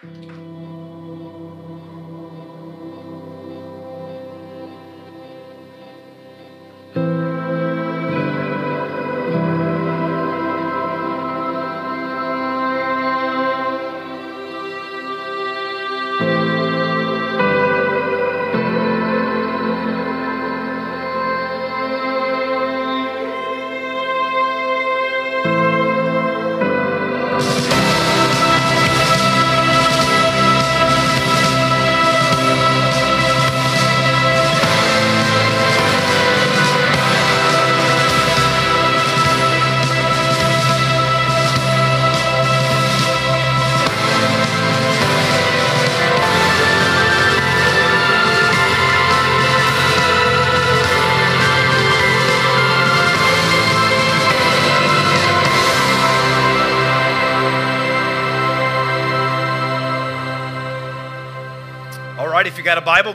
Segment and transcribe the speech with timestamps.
[0.00, 0.47] got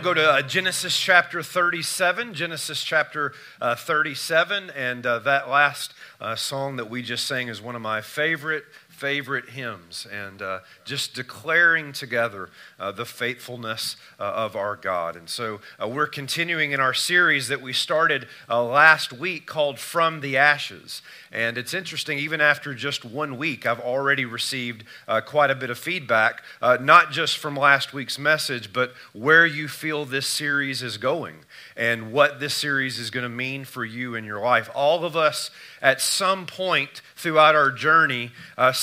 [0.03, 2.33] go to uh, Genesis chapter 37.
[2.33, 4.69] Genesis chapter uh, 37.
[4.71, 8.65] And uh, that last uh, song that we just sang is one of my favorite
[8.93, 12.49] favorite hymns and uh, just declaring together
[12.79, 15.15] uh, the faithfulness uh, of our God.
[15.15, 19.79] And so uh, we're continuing in our series that we started uh, last week called
[19.79, 21.01] From the Ashes.
[21.31, 25.71] And it's interesting, even after just one week, I've already received uh, quite a bit
[25.71, 30.97] of feedback, not just from last week's message, but where you feel this series is
[30.97, 31.37] going
[31.75, 34.69] and what this series is going to mean for you in your life.
[34.75, 35.49] All of us,
[35.81, 38.31] at some point throughout our journey,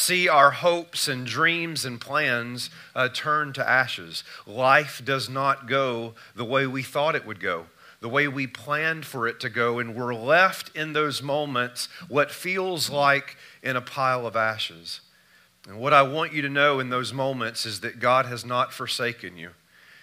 [0.00, 4.24] see our hopes and dreams and plans uh, turn to ashes.
[4.46, 7.66] Life does not go the way we thought it would go.
[8.00, 12.30] The way we planned for it to go, and we're left in those moments what
[12.30, 15.00] feels like in a pile of ashes.
[15.68, 18.72] And what I want you to know in those moments is that God has not
[18.72, 19.50] forsaken you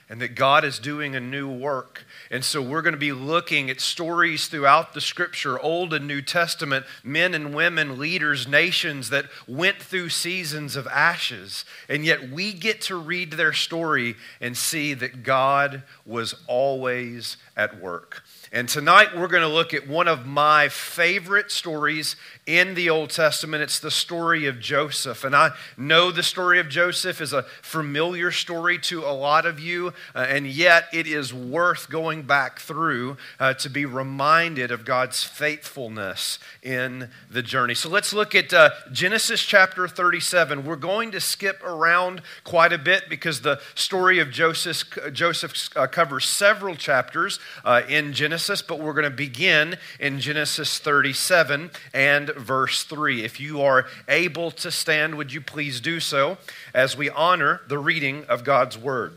[0.10, 2.06] and that God is doing a new work.
[2.32, 6.22] And so we're going to be looking at stories throughout the scripture, Old and New
[6.22, 11.66] Testament, men and women, leaders, nations that went through seasons of ashes.
[11.90, 17.82] And yet we get to read their story and see that God was always at
[17.82, 18.24] work.
[18.52, 22.16] And tonight we're going to look at one of my favorite stories
[22.46, 23.62] in the Old Testament.
[23.62, 25.26] It's the story of Joseph.
[25.26, 29.60] And I know the story of Joseph is a familiar story to a lot of
[29.60, 34.86] you, uh, and yet it is worth going back through uh, to be reminded of
[34.86, 37.76] God's faithfulness in the journey.
[37.76, 40.66] So let's look at uh, Genesis chapter 37.
[40.66, 45.86] We're going to skip around quite a bit because the story of Joseph, Joseph uh,
[45.88, 48.37] covers several chapters uh, in Genesis,
[48.68, 53.24] but we're going to begin in Genesis 37 and verse 3.
[53.24, 56.38] If you are able to stand, would you please do so
[56.74, 59.14] as we honor the reading of God's word?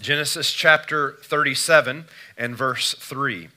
[0.00, 2.06] Genesis chapter 37
[2.36, 3.48] and verse 3.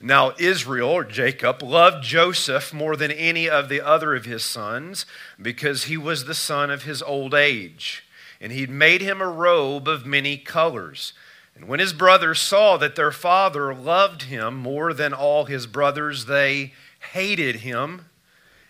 [0.00, 5.06] Now, Israel, or Jacob, loved Joseph more than any of the other of his sons
[5.40, 8.04] because he was the son of his old age.
[8.40, 11.14] And he'd made him a robe of many colors.
[11.54, 16.26] And when his brothers saw that their father loved him more than all his brothers,
[16.26, 16.72] they
[17.12, 18.06] hated him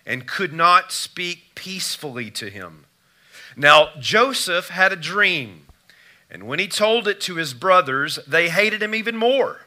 [0.05, 2.85] and could not speak peacefully to him.
[3.55, 5.65] Now, Joseph had a dream,
[6.29, 9.61] and when he told it to his brothers, they hated him even more.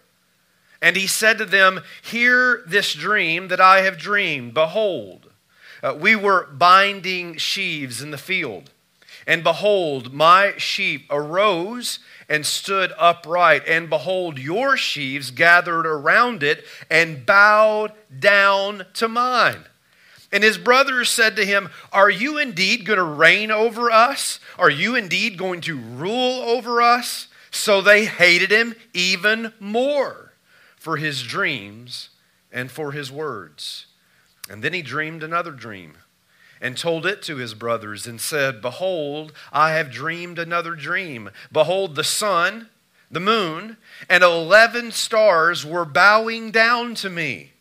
[0.80, 4.54] And he said to them, Hear this dream that I have dreamed.
[4.54, 5.32] Behold,
[5.82, 8.70] uh, we were binding sheaves in the field.
[9.28, 11.98] And behold, my sheep arose
[12.30, 13.62] and stood upright.
[13.68, 19.66] And behold, your sheaves gathered around it and bowed down to mine.
[20.32, 24.40] And his brothers said to him, Are you indeed going to reign over us?
[24.58, 27.28] Are you indeed going to rule over us?
[27.50, 30.32] So they hated him even more
[30.76, 32.08] for his dreams
[32.50, 33.86] and for his words.
[34.48, 35.98] And then he dreamed another dream
[36.60, 41.30] and told it to his brothers and said, Behold, I have dreamed another dream.
[41.52, 42.68] Behold, the sun,
[43.10, 43.76] the moon,
[44.08, 47.52] and eleven stars were bowing down to me.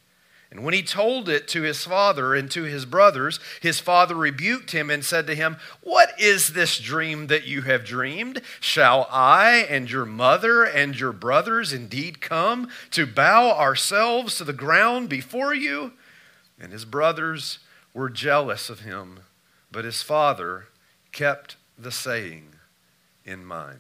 [0.49, 4.71] And when he told it to his father and to his brothers, his father rebuked
[4.71, 8.41] him and said to him, What is this dream that you have dreamed?
[8.61, 14.53] Shall I and your mother and your brothers indeed come to bow ourselves to the
[14.53, 15.91] ground before you?
[16.59, 17.59] And his brothers
[17.97, 19.21] were jealous of him,
[19.71, 20.67] but his father
[21.11, 22.49] kept the saying
[23.25, 23.79] in mind.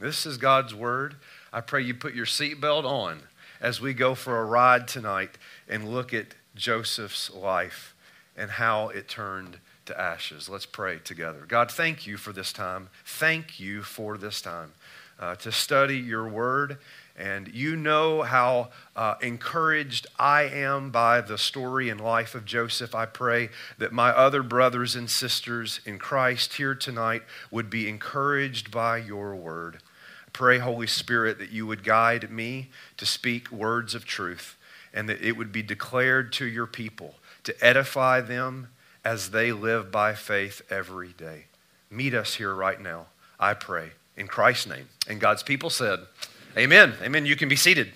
[0.00, 1.14] This is God's word.
[1.52, 3.20] I pray you put your seatbelt on
[3.60, 5.38] as we go for a ride tonight
[5.68, 7.94] and look at Joseph's life
[8.36, 10.48] and how it turned to ashes.
[10.48, 11.44] Let's pray together.
[11.46, 12.88] God, thank you for this time.
[13.04, 14.72] Thank you for this time
[15.20, 16.78] uh, to study your word.
[17.16, 22.94] And you know how uh, encouraged I am by the story and life of Joseph.
[22.94, 28.70] I pray that my other brothers and sisters in Christ here tonight would be encouraged
[28.70, 29.78] by your word.
[30.32, 34.56] Pray, Holy Spirit, that you would guide me to speak words of truth
[34.94, 37.14] and that it would be declared to your people
[37.44, 38.68] to edify them
[39.04, 41.46] as they live by faith every day.
[41.90, 43.06] Meet us here right now,
[43.38, 44.88] I pray, in Christ's name.
[45.08, 46.00] And God's people said,
[46.56, 46.94] Amen.
[47.02, 47.24] Amen.
[47.24, 47.92] You can be seated.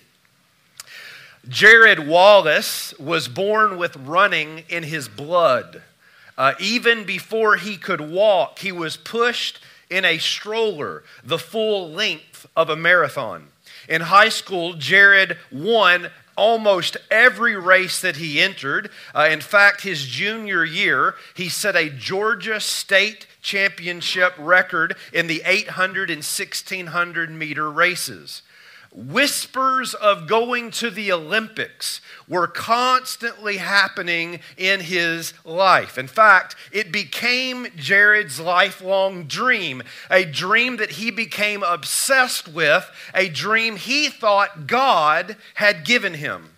[1.47, 5.82] Jarryd Wallace was born with running in his blood.
[6.38, 9.61] Uh, even before he could walk, he was pushed
[9.91, 13.49] in a stroller the full length of a marathon.
[13.88, 18.91] In high school, Jarryd won almost every race that he entered.
[19.14, 25.43] Uh, in fact, his junior year, he set a Georgia State Championship record in the
[25.44, 28.43] 800 and 1600 meter races.
[28.96, 35.98] Whispers of going to the Olympics were constantly happening in his life.
[35.98, 43.28] In fact, it became Jarryd's lifelong dream, a dream that he became obsessed with, a
[43.28, 46.54] dream he thought God had given him.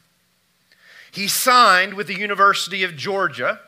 [1.11, 3.59] He signed with the University of Georgia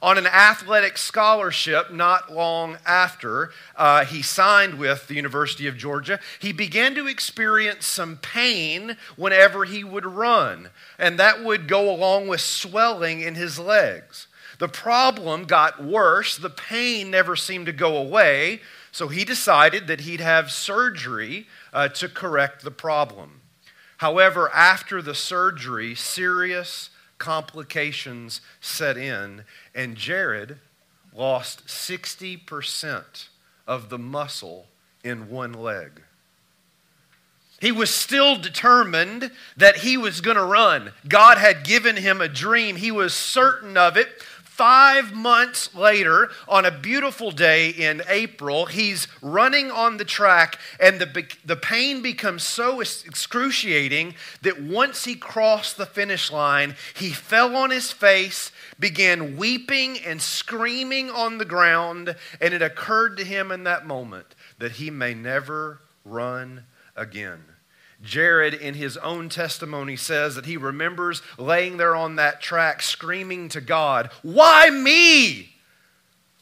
[0.00, 6.20] on an athletic scholarship not long after uh, he signed with the University of Georgia,
[6.38, 12.28] he began to experience some pain whenever he would run, and that would go along
[12.28, 14.26] with swelling in his legs.
[14.58, 18.60] The problem got worse, the pain never seemed to go away,
[18.90, 23.40] so he decided that he'd have surgery uh, to correct the problem.
[23.98, 29.44] However, after the surgery, serious complications set in,
[29.74, 30.58] and Jarryd
[31.14, 33.28] lost 60%
[33.66, 34.66] of the muscle
[35.04, 36.02] in one leg.
[37.60, 40.92] He was still determined that he was going to run.
[41.08, 42.76] God had given him a dream.
[42.76, 44.08] He was certain of it.
[44.58, 51.00] Five months later, on a beautiful day in April, he's running on the track, and
[51.00, 57.54] the, the pain becomes so excruciating that once he crossed the finish line, he fell
[57.54, 58.50] on his face,
[58.80, 64.34] began weeping and screaming on the ground, and it occurred to him in that moment
[64.58, 66.64] that he may never run
[66.96, 67.44] again.
[68.04, 73.48] Jarryd, in his own testimony, says that he remembers laying there on that track screaming
[73.50, 75.54] to God, Why me?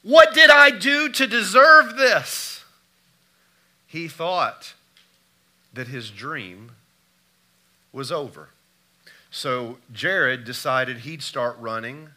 [0.02, 2.64] What did I do to deserve this?
[3.86, 4.74] He thought
[5.72, 6.72] that his dream
[7.92, 8.50] was over.
[9.30, 12.10] So Jarryd decided he'd start running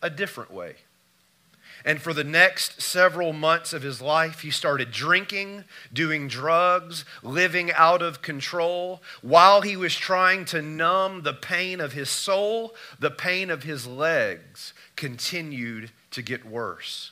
[0.00, 0.76] a different way.
[1.84, 7.70] And for the next several months of his life, he started drinking, doing drugs, living
[7.72, 9.02] out of control.
[9.20, 13.86] While he was trying to numb the pain of his soul, the pain of his
[13.86, 17.10] legs continued to get worse.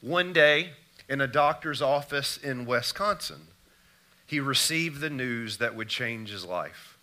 [0.00, 0.70] One day,
[1.06, 3.48] in a doctor's office in Wisconsin,
[4.26, 6.96] he received the news that would change his life.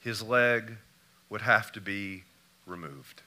[0.00, 0.78] His leg
[1.28, 2.24] would have to be
[2.64, 3.20] removed.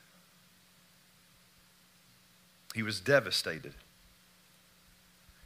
[2.75, 3.73] He was devastated.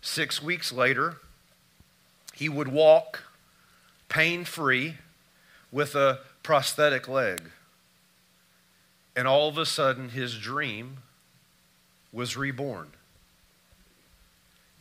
[0.02, 1.18] Six weeks later,
[2.34, 3.24] he would walk
[4.10, 4.96] pain free
[5.72, 7.42] with a prosthetic leg.
[9.16, 10.98] And all of a sudden, his dream
[12.12, 12.90] was reborn.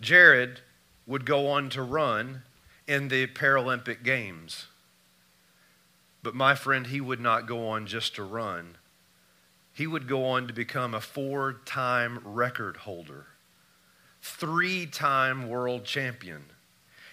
[0.00, 0.58] Jarryd
[1.06, 2.42] would go on to run
[2.86, 4.66] in the Paralympic Games.
[6.22, 8.76] But my friend, he would not go on just to run
[9.74, 13.26] he would go on to become a four time record holder,
[14.20, 16.44] three time world champion,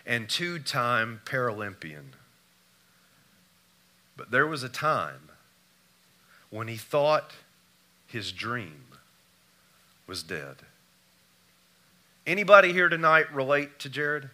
[0.06, 2.14] and two time Paralympian.
[4.18, 5.30] But there was a time
[6.50, 7.34] when he thought
[8.08, 8.86] his dream
[10.08, 10.58] was dead.
[12.28, 14.30] Anybody here tonight relate to Jarryd?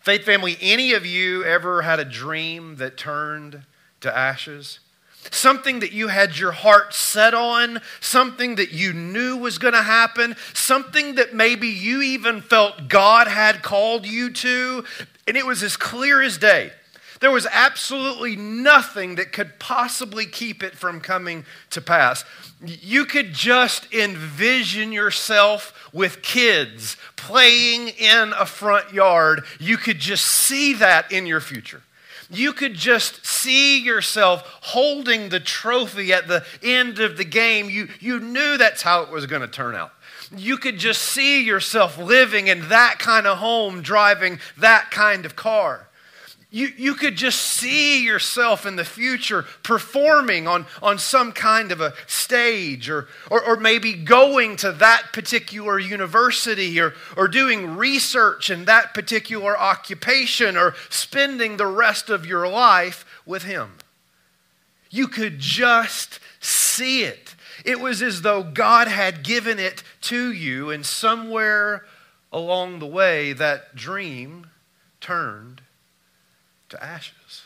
[0.00, 3.62] Faith family, any of you ever had a dream that turned
[4.00, 4.80] to ashes?
[5.30, 9.82] Something that you had your heart set on, something that you knew was going to
[9.82, 14.84] happen, something that maybe you even felt God had called you to,
[15.26, 16.72] and it was as clear as day.
[17.20, 22.24] There was absolutely nothing that could possibly keep it from coming to pass.
[22.62, 29.44] You could just envision yourself with kids playing in a front yard.
[29.58, 31.82] You could just see that in your future.
[32.34, 37.70] You could just see yourself holding the trophy at the end of the game.
[37.70, 39.92] You, you knew that's how it was going to turn out.
[40.36, 45.36] You could just see yourself living in that kind of home, driving that kind of
[45.36, 45.88] car.
[46.54, 51.80] You, you could just see yourself in the future performing on, on some kind of
[51.80, 58.50] a stage or, or, or maybe going to that particular university or, or doing research
[58.50, 63.72] in that particular occupation or spending the rest of your life with Him.
[64.90, 67.34] You could just see it.
[67.64, 71.84] It was as though God had given it to you, and somewhere
[72.32, 74.50] along the way, that dream
[75.00, 75.62] turned
[76.74, 77.44] to ashes.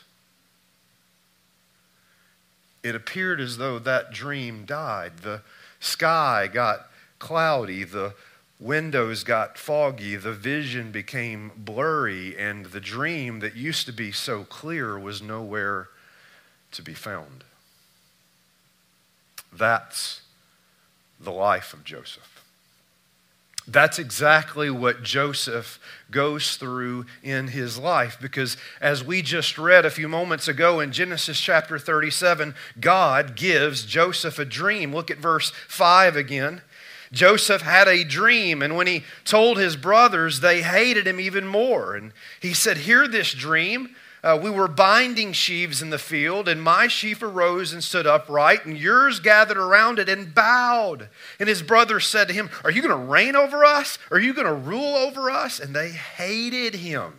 [2.83, 5.19] It appeared as though that dream died.
[5.19, 5.41] The
[5.79, 6.87] sky got
[7.19, 8.13] cloudy, the
[8.59, 14.43] windows got foggy, the vision became blurry, and the dream that used to be so
[14.43, 15.89] clear was nowhere
[16.71, 17.43] to be found.
[19.51, 20.21] That's
[21.19, 22.38] the life of Joseph.
[23.71, 29.91] That's exactly what Joseph goes through in his life because, as we just read a
[29.91, 34.93] few moments ago in Genesis chapter 37, God gives Joseph a dream.
[34.93, 36.61] Look at verse 5 again.
[37.11, 41.95] Joseph had a dream, and when he told his brothers, they hated him even more.
[41.95, 43.95] And he said, Hear this dream.
[44.23, 48.65] Uh, we were binding sheaves in the field, and my sheaf arose and stood upright,
[48.65, 51.09] and yours gathered around it and bowed.
[51.39, 53.97] And his brothers said to him, Are you going to reign over us?
[54.11, 55.59] Are you going to rule over us?
[55.59, 57.13] And they hated him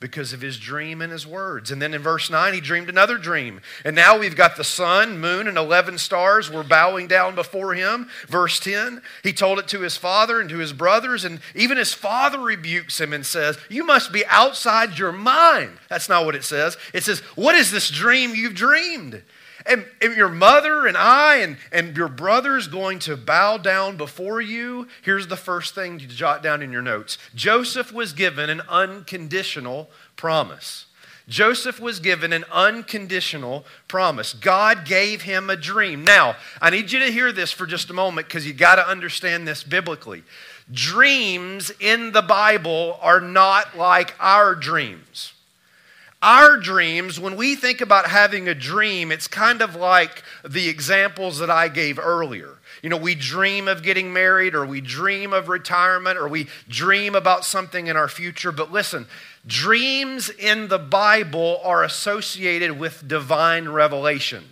[0.00, 1.70] because of his dream and his words.
[1.70, 3.60] And then in verse 9, he dreamed another dream.
[3.84, 8.08] And now we've got the sun, moon, and 11 stars were bowing down before him.
[8.26, 11.24] Verse 10, he told it to his father and to his brothers.
[11.24, 15.72] And even his father rebukes him and says, You must be outside your mind.
[15.90, 16.78] That's not what it says.
[16.94, 19.22] It says, What is this dream you've dreamed?
[19.66, 23.96] And, and, your mother and I and, and your brother is going to bow down
[23.96, 24.88] before you.
[25.02, 29.90] Here's the first thing to jot down in your notes Joseph was given an unconditional
[30.16, 30.86] promise.
[31.28, 34.34] Joseph was given an unconditional promise.
[34.34, 36.02] God gave him a dream.
[36.02, 38.86] Now, I need you to hear this for just a moment because you got to
[38.86, 40.24] understand this biblically.
[40.72, 45.32] Dreams in the Bible are not like our dreams.
[46.22, 51.38] Our dreams, when we think about having a dream, it's kind of like the examples
[51.38, 52.58] that I gave earlier.
[52.82, 57.14] You know, we dream of getting married, or we dream of retirement, or we dream
[57.14, 58.52] about something in our future.
[58.52, 59.06] But listen,
[59.46, 64.44] dreams in the Bible are associated with divine revelation.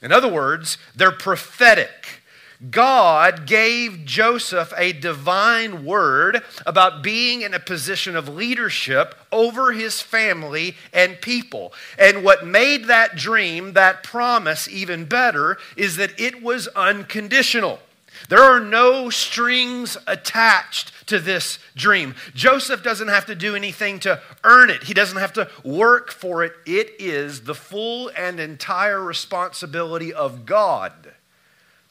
[0.00, 2.21] In other words, they're prophetic.
[2.70, 10.00] God gave Joseph a divine word about being in a position of leadership over his
[10.00, 11.72] family and people.
[11.98, 17.80] And what made that dream, that promise, even better is that it was unconditional.
[18.28, 22.14] There are no strings attached to this dream.
[22.34, 26.44] Joseph doesn't have to do anything to earn it, he doesn't have to work for
[26.44, 26.52] it.
[26.64, 31.12] It is the full and entire responsibility of God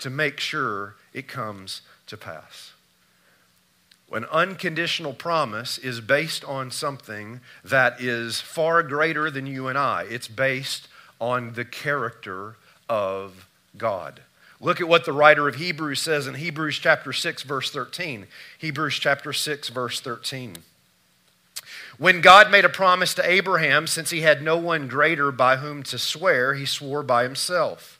[0.01, 2.71] to make sure it comes to pass.
[4.11, 10.03] An unconditional promise is based on something that is far greater than you and I.
[10.03, 10.89] It's based
[11.19, 12.57] on the character
[12.89, 14.21] of God.
[14.59, 18.27] Look at what the writer of Hebrews says in Hebrews chapter 6 verse 13.
[18.59, 20.57] Hebrews chapter 6 verse 13.
[21.97, 25.83] When God made a promise to Abraham, since he had no one greater by whom
[25.83, 27.99] to swear, he swore by himself.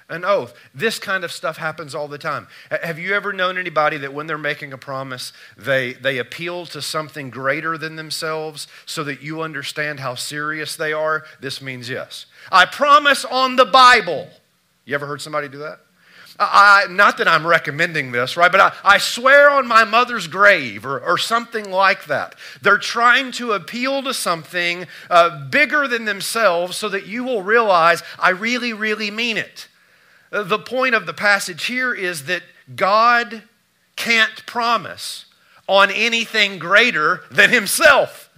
[0.11, 0.53] an oath.
[0.75, 2.47] This kind of stuff happens all the time.
[2.69, 6.81] Have you ever known anybody that when they're making a promise, they, they appeal to
[6.81, 11.23] something greater than themselves so that you understand how serious they are?
[11.39, 12.25] This means yes.
[12.51, 14.29] I promise on the Bible.
[14.85, 15.79] You ever heard somebody do that?
[16.39, 18.51] I, not that I'm recommending this, right?
[18.51, 22.35] But I, I swear on my mother's grave or, or something like that.
[22.61, 28.01] They're trying to appeal to something uh, bigger than themselves so that you will realize
[28.17, 29.67] I really, really mean it.
[30.31, 32.41] The point of the passage here is that
[32.75, 33.43] God
[33.95, 35.25] can't promise
[35.67, 38.29] on anything greater than Himself.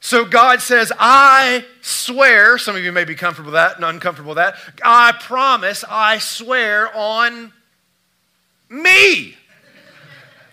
[0.00, 4.30] So God says, I swear, some of you may be comfortable with that and uncomfortable
[4.30, 4.56] with that.
[4.82, 7.52] I promise, I swear on
[8.68, 9.36] Me.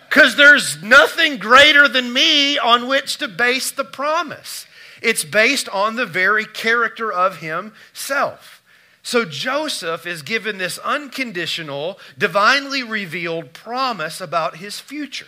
[0.07, 4.67] Because there's nothing greater than me on which to base the promise.
[5.01, 8.60] It's based on the very character of himself.
[9.03, 15.27] So Joseph is given this unconditional, divinely revealed promise about his future.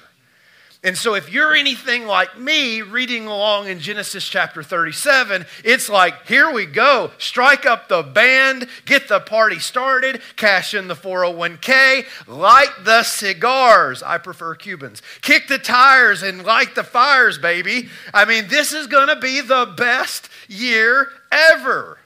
[0.85, 6.27] And so, if you're anything like me reading along in Genesis chapter 37, it's like,
[6.27, 7.11] here we go.
[7.17, 14.03] Strike up the band, get the party started, cash in the 401k, light the cigars.
[14.03, 15.01] I prefer Cubans.
[15.21, 17.87] Kick the tires and light the fires, baby.
[18.13, 21.97] I mean, this is going to be the best year ever,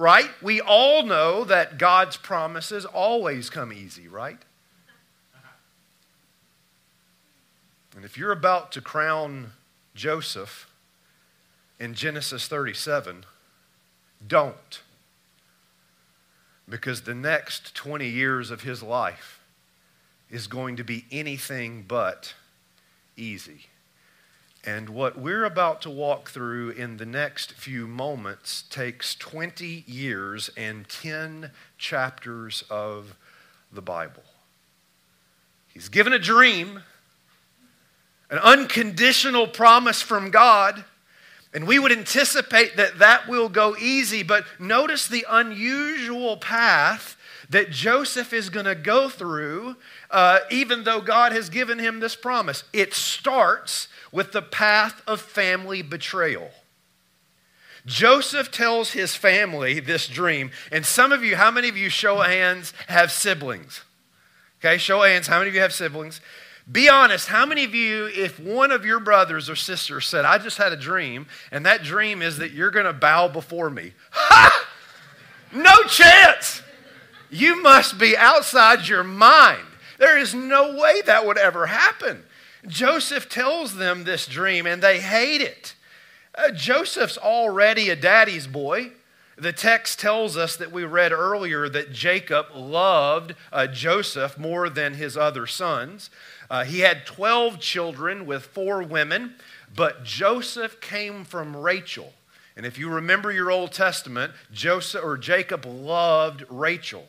[0.00, 0.30] right?
[0.40, 4.38] We all know that God's promises always come easy, right?
[7.94, 9.52] And if you're about to crown
[9.94, 10.70] Joseph
[11.78, 13.26] in Genesis 37,
[14.26, 14.80] don't.
[16.66, 19.40] Because the next 20 years of his life
[20.30, 22.32] is going to be anything but
[23.18, 23.66] easy.
[24.64, 30.50] And what we're about to walk through in the next few moments takes 20 years
[30.56, 33.16] and 10 chapters of
[33.72, 34.24] the Bible.
[35.72, 36.82] He's given a dream
[38.30, 40.84] an unconditional promise from God.
[41.52, 47.16] And we would anticipate that that will go easy, but notice the unusual path
[47.50, 49.76] that Joseph is going to go through,
[50.10, 52.64] uh, even though God has given him this promise.
[52.72, 56.50] It starts with the path of family betrayal.
[57.86, 62.18] Joseph tells his family this dream, and some of you, how many of you, show
[62.18, 63.82] hands, have siblings?
[64.60, 66.20] Okay, show hands, how many of you have siblings?
[66.70, 70.38] Be honest, how many of you, if one of your brothers or sisters said, I
[70.38, 73.92] just had a dream, and that dream is that you're going to bow before me?
[74.12, 74.66] Ha!
[75.52, 76.62] No chance!
[77.30, 79.66] You must be outside your mind.
[79.98, 82.24] There is no way that would ever happen.
[82.66, 85.74] Joseph tells them this dream, and they hate it.
[86.34, 88.92] Uh, Joseph's already a daddy's boy.
[89.36, 94.94] The text tells us that we read earlier that Jacob loved uh, Joseph more than
[94.94, 96.10] his other sons.
[96.50, 99.36] Uh, he had 12 children with four women,
[99.74, 102.12] but Joseph came from Rachel.
[102.56, 107.06] And if you remember your Old Testament, Joseph or Jacob loved Rachel.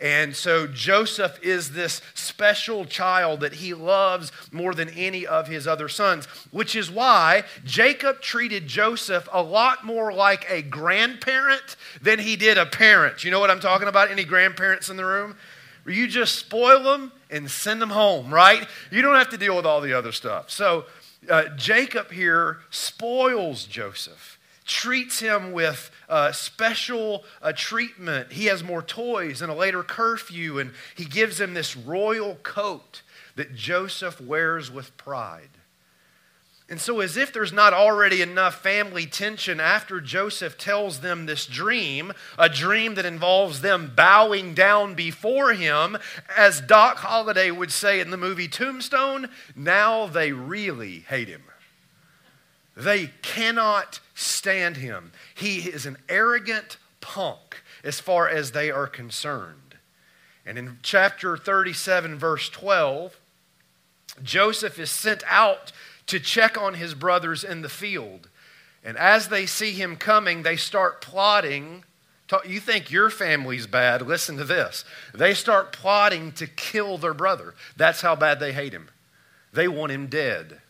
[0.00, 5.66] And so Joseph is this special child that he loves more than any of his
[5.66, 12.18] other sons, which is why Jacob treated Joseph a lot more like a grandparent than
[12.18, 13.24] he did a parent.
[13.24, 14.10] You know what I'm talking about?
[14.10, 15.36] Any grandparents in the room?
[15.86, 18.66] You just spoil them and send them home, right?
[18.90, 20.50] You don't have to deal with all the other stuff.
[20.50, 20.86] So
[21.28, 24.33] uh, Jacob here spoils Joseph,
[24.64, 28.32] treats him with uh, special uh, treatment.
[28.32, 33.02] He has more toys and a later curfew, and he gives him this royal coat
[33.36, 35.50] that Joseph wears with pride.
[36.66, 41.44] And so, as if there's not already enough family tension after Joseph tells them this
[41.46, 45.98] dream, a dream that involves them bowing down before him,
[46.34, 51.42] as Doc Holliday would say in the movie Tombstone, now they really hate him.
[52.74, 55.12] They cannot stand him.
[55.34, 59.76] He is an arrogant punk as far as they are concerned.
[60.46, 63.18] And in chapter 37, verse 12,
[64.22, 65.72] Joseph is sent out
[66.06, 68.28] to check on his brothers in the field.
[68.84, 71.84] And as they see him coming, they start plotting.
[72.46, 74.02] You think your family's bad?
[74.02, 74.84] Listen to this.
[75.14, 77.54] They start plotting to kill their brother.
[77.76, 78.88] That's how bad they hate him.
[79.52, 80.60] They want him dead.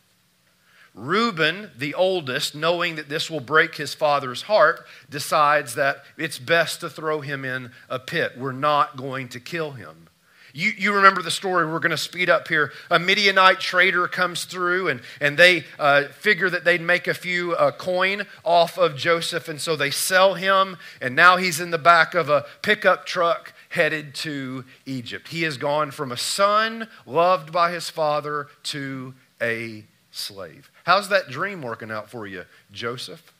[0.94, 6.80] Reuben, the oldest, knowing that this will break his father's heart, decides that it's best
[6.80, 8.38] to throw him in a pit.
[8.38, 10.08] We're not going to kill him.
[10.56, 11.66] You, you remember the story.
[11.66, 12.72] We're going to speed up here.
[12.88, 17.54] A Midianite trader comes through, and, and they uh, figure that they'd make a few
[17.54, 21.78] uh, coin off of Joseph, and so they sell him, and now he's in the
[21.78, 25.26] back of a pickup truck headed to Egypt.
[25.26, 30.70] He has gone from a son loved by his father to a slave.
[30.84, 33.32] How's that dream working out for you, Joseph?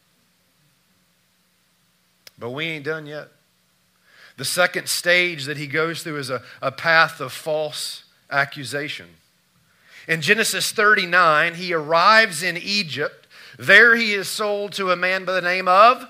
[2.39, 3.29] But we ain't done yet.
[4.37, 9.07] The second stage that he goes through is a, a path of false accusation.
[10.09, 13.27] In Genesis 39, he arrives in Egypt.
[13.59, 16.07] There he is sold to a man by the name of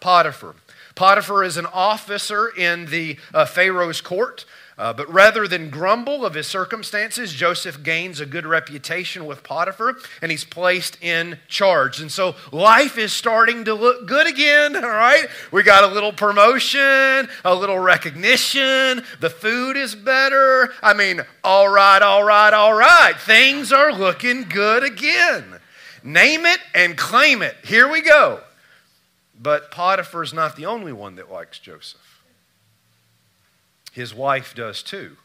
[0.00, 0.54] Potiphar.
[0.94, 4.44] Potiphar is an officer in the uh, Pharaoh's court.
[4.78, 9.96] Uh, but rather than grumble of his circumstances, Joseph gains a good reputation with Potiphar
[10.20, 11.98] and he's placed in charge.
[11.98, 15.28] And so life is starting to look good again, all right?
[15.50, 20.74] We got a little promotion, a little recognition, the food is better.
[20.82, 23.14] I mean, all right, all right, all right.
[23.18, 25.58] Things are looking good again.
[26.04, 27.56] Name it and claim it.
[27.64, 28.40] Here we go.
[29.40, 32.15] But Potiphar's not the only one that likes Joseph.
[33.96, 35.16] His wife does too.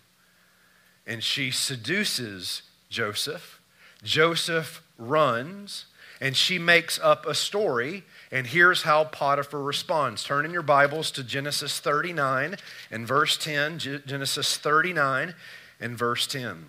[1.06, 3.60] And she seduces Joseph.
[4.02, 5.88] Joseph runs,
[6.22, 8.04] and she makes up a story.
[8.32, 10.24] And here's how Potiphar responds.
[10.24, 12.56] Turn in your Bibles to Genesis 39
[12.90, 13.80] and verse 10.
[13.80, 15.36] Genesis 39
[15.82, 16.68] and verse 10.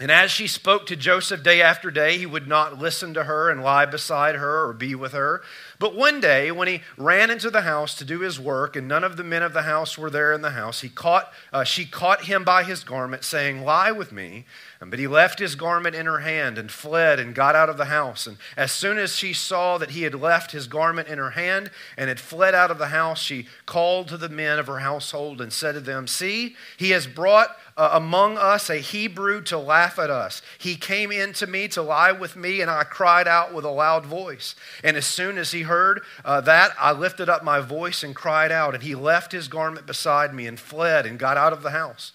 [0.00, 3.50] And as she spoke to Joseph day after day, he would not listen to her
[3.50, 5.42] and lie beside her or be with her.
[5.78, 9.04] But one day, when he ran into the house to do his work, and none
[9.04, 11.84] of the men of the house were there in the house, he caught, uh, she
[11.84, 14.44] caught him by his garment, saying, Lie with me.
[14.80, 17.84] But he left his garment in her hand and fled and got out of the
[17.84, 18.26] house.
[18.26, 21.70] And as soon as she saw that he had left his garment in her hand
[21.96, 25.40] and had fled out of the house, she called to the men of her household
[25.40, 29.98] and said to them, See, he has brought uh, among us a Hebrew to laugh
[29.98, 30.40] at us.
[30.56, 33.70] He came in to me to lie with me, and I cried out with a
[33.70, 34.54] loud voice.
[34.84, 38.52] And as soon as he heard uh, that, I lifted up my voice and cried
[38.52, 38.74] out.
[38.74, 42.12] And he left his garment beside me and fled and got out of the house.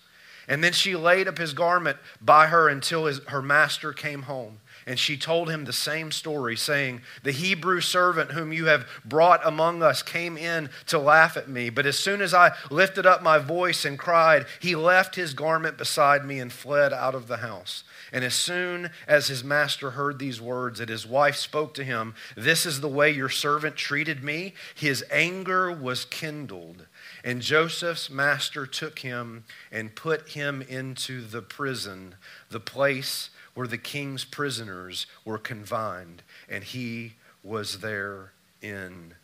[0.48, 4.60] And then she laid up his garment by her until his, her master came home.
[4.88, 9.46] And she told him the same story, saying, The Hebrew servant whom you have brought
[9.46, 11.70] among us came in to laugh at me.
[11.70, 15.78] But as soon as I lifted up my voice and cried, he left his garment
[15.78, 17.84] beside me and fled out of the house.
[18.14, 22.16] And as soon as his master heard these words, that his wife spoke to him,
[22.38, 26.86] This is the way your servant treated me, his anger was kindled.
[27.26, 32.16] And Joseph's master took him and put him into the prison,
[32.50, 39.16] the place where the king's prisoners were confined, and he was there in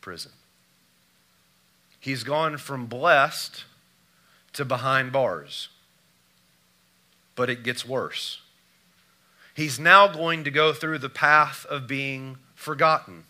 [0.00, 0.30] prison.
[1.98, 3.64] He's gone from blessed
[4.52, 5.70] to behind bars.
[7.34, 8.40] But it gets worse.
[9.54, 13.24] He's now going to go through the path of being forgotten.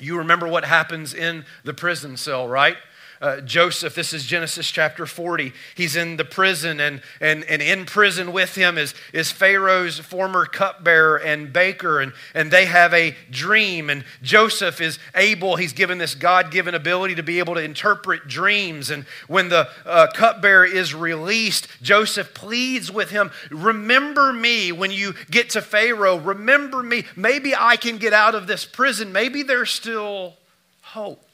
[0.00, 2.76] You remember what happens in the prison cell, right?
[3.20, 3.94] Uh, Joseph.
[3.94, 5.52] This is Genesis chapter 40.
[5.74, 10.46] He's in the prison, and, and, and in prison with him is, is Pharaoh's former
[10.46, 13.90] cupbearer and baker, and, and they have a dream.
[13.90, 18.28] And Joseph is able, he's given this God given ability to be able to interpret
[18.28, 18.90] dreams.
[18.90, 25.14] And when the uh, cupbearer is released, Joseph pleads with him Remember me when you
[25.30, 26.18] get to Pharaoh.
[26.18, 27.04] Remember me.
[27.14, 29.12] Maybe I can get out of this prison.
[29.12, 30.34] Maybe there's still
[30.82, 31.25] hope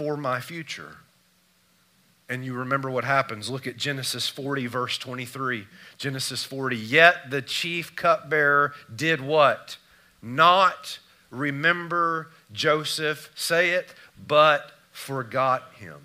[0.00, 0.96] for my future.
[2.26, 3.50] And you remember what happens.
[3.50, 5.66] Look at Genesis 40, verse 23.
[5.98, 6.74] Genesis 40.
[6.74, 9.76] Yet the chief cupbearer did what?
[10.22, 13.92] Not remember Joseph, say it,
[14.26, 15.98] but forgot him.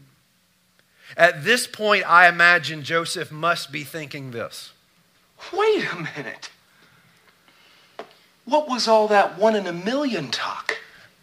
[1.15, 4.73] At this point, I imagine Joseph must be thinking this.
[5.53, 6.49] Wait a minute.
[8.43, 10.79] What was all that one in a million talk?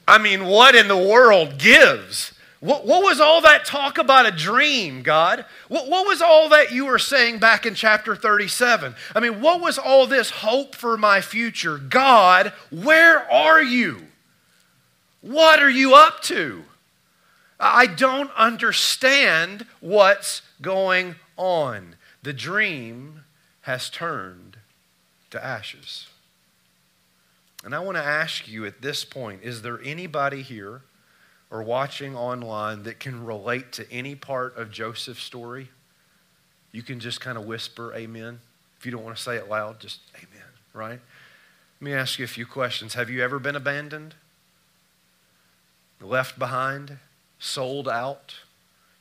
[0.08, 2.32] I mean, what in the world gives?
[2.62, 5.44] What, what was all that talk about a dream, God?
[5.66, 8.94] What, what was all that you were saying back in chapter 37?
[9.16, 11.76] I mean, what was all this hope for my future?
[11.76, 14.02] God, where are you?
[15.22, 16.62] What are you up to?
[17.58, 21.96] I don't understand what's going on.
[22.22, 23.24] The dream
[23.62, 24.58] has turned
[25.30, 26.06] to ashes.
[27.64, 30.82] And I want to ask you at this point is there anybody here?
[31.52, 35.68] Or watching online that can relate to any part of Joseph's story,
[36.72, 38.40] you can just kind of whisper amen.
[38.78, 40.98] If you don't want to say it loud, just amen, right?
[41.78, 42.94] Let me ask you a few questions.
[42.94, 44.14] Have you ever been abandoned?
[46.00, 46.96] Left behind?
[47.38, 48.36] Sold out?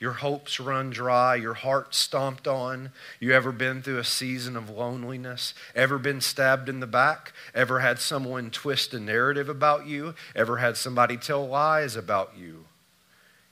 [0.02, 2.92] Your hopes run dry, your heart stomped on?
[3.20, 5.54] You ever been through a season of loneliness?
[5.76, 7.34] Ever been stabbed in the back?
[7.54, 10.16] Ever had someone twist a narrative about you?
[10.36, 12.66] Ever had somebody tell lies about you?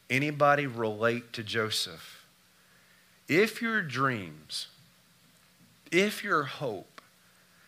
[0.10, 2.26] Anybody relate to Joseph?
[3.28, 4.70] If your dreams,
[5.92, 7.00] if your hope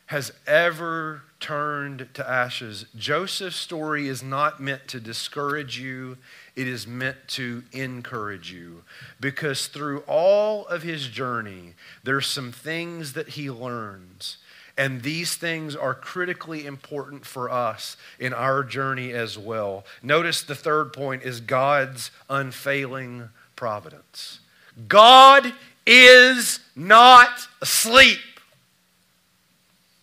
[0.08, 6.18] has ever turned to ashes, Joseph's story is not meant to discourage you
[6.56, 8.84] it is meant to encourage you.
[9.20, 14.38] Because through all of his journey, there's some things that he learns.
[14.78, 19.86] And these things are critically important for us in our journey as well.
[20.02, 24.40] Notice the third point is God's unfailing providence.
[24.88, 25.54] God
[25.86, 28.20] is not asleep.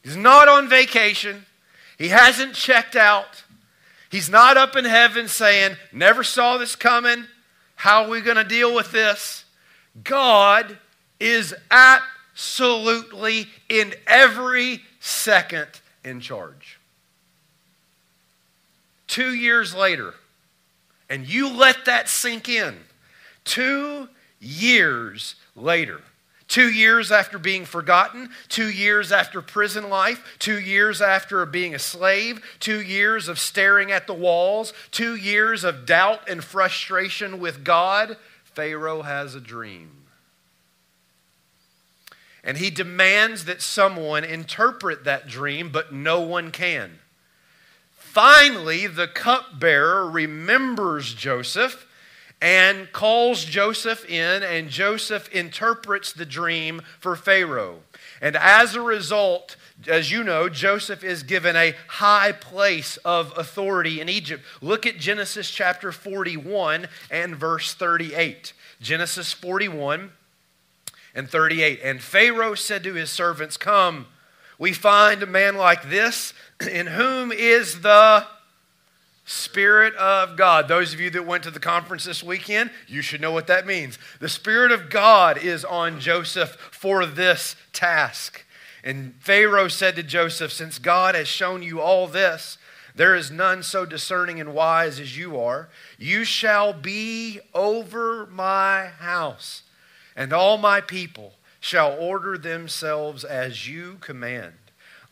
[0.02, 1.46] He's not on vacation.
[1.98, 3.42] He hasn't checked out.
[4.10, 7.26] He's not up in heaven saying, Never saw this coming.
[7.76, 9.44] How are we going to deal with this?
[10.02, 10.78] God
[11.20, 15.68] is absolutely in every second
[16.04, 16.78] in charge.
[19.06, 20.14] Two years later,
[21.08, 22.76] and you let that sink in.
[23.44, 24.08] Two
[24.40, 26.00] years later,
[26.48, 31.78] Two years after being forgotten, two years after prison life, two years after being a
[31.78, 37.64] slave, two years of staring at the walls, two years of doubt and frustration with
[37.64, 39.90] God, Pharaoh has a dream.
[42.42, 46.98] And he demands that someone interpret that dream, but no one can.
[47.90, 51.86] Finally, the cupbearer remembers Joseph
[52.40, 57.80] and calls Joseph in, and Joseph interprets the dream for Pharaoh.
[58.20, 64.00] And as a result, as you know, Joseph is given a high place of authority
[64.00, 64.44] in Egypt.
[64.60, 68.52] Look at Genesis chapter 41 and verse 38.
[68.80, 70.12] Genesis 41
[71.14, 71.80] and 38.
[71.82, 74.06] And Pharaoh said to his servants, Come,
[74.58, 76.34] we find a man like this,
[76.70, 78.26] in whom is the
[79.28, 80.68] Spirit of God.
[80.68, 83.66] Those of you that went to the conference this weekend, you should know what that
[83.66, 83.98] means.
[84.20, 88.46] The Spirit of God is on Joseph for this task.
[88.82, 92.56] And Pharaoh said to Joseph, Since God has shown you all this,
[92.94, 95.68] there is none so discerning and wise as you are.
[95.98, 99.62] You shall be over my house,
[100.16, 104.54] and all my people shall order themselves as you command.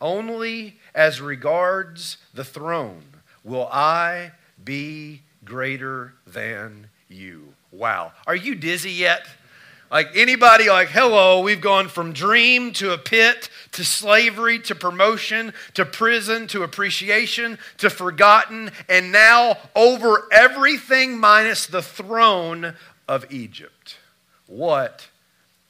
[0.01, 3.16] Only as regards the throne
[3.47, 4.31] will I
[4.63, 7.53] be greater than you.
[7.71, 8.11] Wow.
[8.27, 9.25] Are you dizzy yet?
[9.89, 15.53] Like anybody, like, hello, we've gone from dream to a pit to slavery to promotion
[15.75, 22.73] to prison to appreciation to forgotten, and now over everything minus the throne
[23.07, 23.97] of Egypt.
[24.45, 25.07] What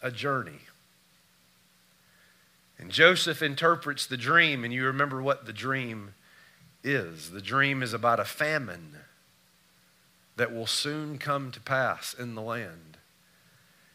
[0.01, 0.61] a journey.
[2.79, 6.15] And Joseph interprets the dream, and you remember what the dream
[6.83, 7.31] is.
[7.31, 8.97] The dream is about a famine
[10.35, 12.97] that will soon come to pass in the land.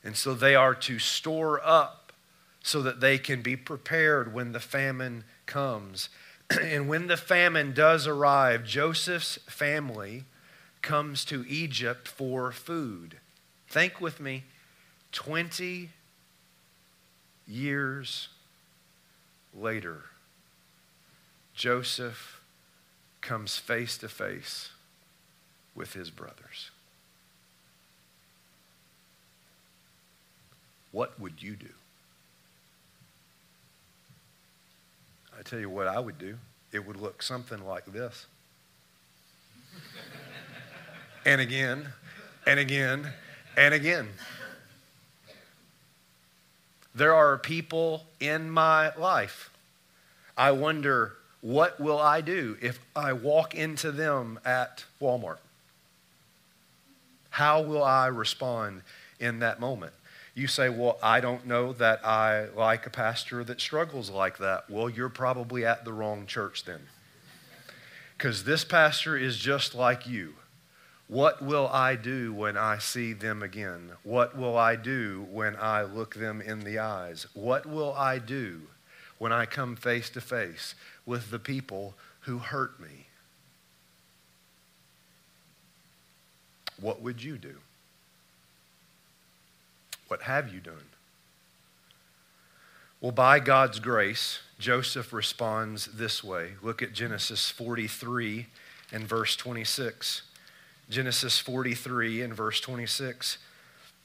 [0.04, 2.12] And so they are to store up
[2.62, 6.08] so that they can be prepared when the famine comes.
[6.60, 10.24] and when the famine does arrive, Joseph's family
[10.80, 13.18] comes to Egypt for food.
[13.68, 14.44] Think with me
[15.12, 15.90] 20
[17.46, 18.28] years
[19.54, 20.02] later,
[21.54, 22.41] Joseph
[23.22, 24.70] comes face to face
[25.74, 26.70] with his brothers.
[30.90, 31.70] What would you do?
[35.38, 36.37] I tell you what I would do.
[36.72, 38.26] It would look something like this.
[41.24, 41.88] and again,
[42.46, 43.08] and again,
[43.56, 44.08] and again.
[46.94, 49.50] There are people in my life.
[50.37, 55.38] I wonder what will I do if I walk into them at Walmart?
[57.31, 58.83] How will I respond
[59.18, 59.92] in that moment?
[60.35, 64.70] You say, Well, I don't know that I like a pastor that struggles like that.
[64.70, 66.81] Well, you're probably at the wrong church then.
[68.16, 70.35] Because this pastor is just like you.
[71.09, 73.90] What will I do when I see them again?
[74.05, 77.26] What will I do when I look them in the eyes?
[77.35, 78.62] What will I do
[79.18, 80.74] when I come face to face
[81.06, 83.06] with the people who hurt me.
[86.80, 87.56] What would you do?
[90.08, 90.74] What have you done?
[93.00, 96.52] Well, by God's grace, Joseph responds this way.
[96.62, 98.46] Look at Genesis 43
[98.92, 100.22] and verse 26.
[100.88, 103.38] Genesis 43 and verse 26.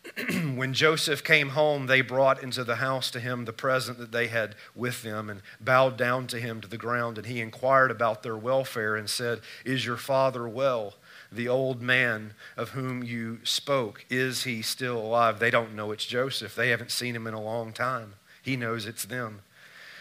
[0.55, 4.27] when Joseph came home, they brought into the house to him the present that they
[4.27, 7.17] had with them and bowed down to him to the ground.
[7.17, 10.95] And he inquired about their welfare and said, Is your father well?
[11.31, 15.39] The old man of whom you spoke, is he still alive?
[15.39, 16.55] They don't know it's Joseph.
[16.55, 18.13] They haven't seen him in a long time.
[18.41, 19.41] He knows it's them.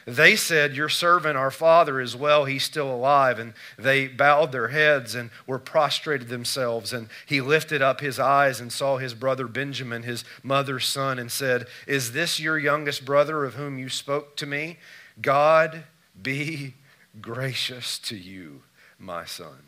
[0.07, 2.45] They said, Your servant, our father, is well.
[2.45, 3.41] He's still alive.
[3.41, 6.93] And they bowed their heads and were prostrated themselves.
[6.93, 11.31] And he lifted up his eyes and saw his brother Benjamin, his mother's son, and
[11.31, 14.79] said, Is this your youngest brother of whom you spoke to me?
[15.21, 15.83] God
[16.23, 16.75] be
[17.21, 18.63] gracious to you,
[19.01, 19.65] my son.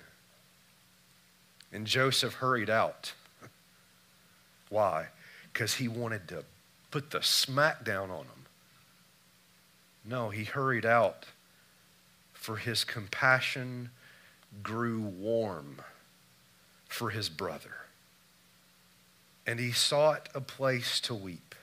[1.73, 3.13] And Joseph hurried out.
[4.69, 5.09] Why?
[5.53, 6.45] Because he wanted to
[6.93, 8.38] put the smack down on him.
[10.09, 11.27] No, he hurried out,
[12.33, 13.91] for his compassion
[14.63, 15.83] grew warm
[16.89, 17.75] for his brother.
[19.47, 21.55] And he sought a place to weep.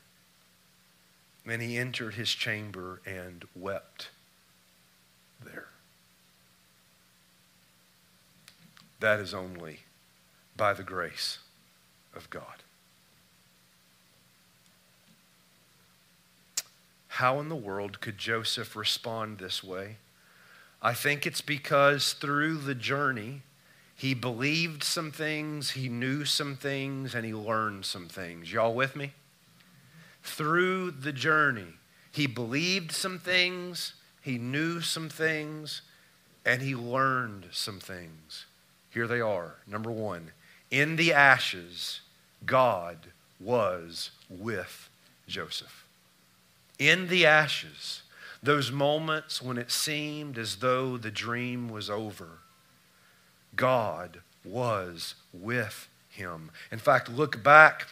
[1.47, 4.09] And he entered his chamber and wept
[5.43, 5.69] there.
[8.99, 9.79] That is only
[10.55, 11.39] by the grace
[12.15, 12.63] of God.
[17.15, 19.95] How in the world could Joseph respond this way?
[20.81, 23.43] I think it's because through the journey,
[23.95, 28.51] he believed some things, he knew some things, and he learned some things.
[28.51, 29.13] Y'all with me?
[30.23, 31.75] Through the journey,
[32.11, 35.83] he believed some things, he knew some things,
[36.45, 38.45] and he learned some things.
[38.89, 39.55] Here they are.
[39.65, 40.31] Number one,
[40.69, 42.01] in the ashes,
[42.45, 42.97] God
[43.39, 44.89] was with
[45.29, 45.84] Joseph.
[46.77, 48.01] In the ashes,
[48.43, 52.39] those moments when it seemed as though the dream was over,
[53.55, 56.51] God was with him.
[56.71, 57.87] In fact, look back